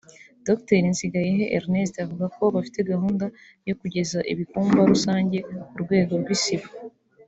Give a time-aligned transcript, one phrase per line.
[0.47, 3.25] Doctor Nsigayehe Ernest avuga ko bafite gahunda
[3.67, 5.37] yo kugeza ibikumba rusange
[5.71, 6.67] ku rwego rw’isibo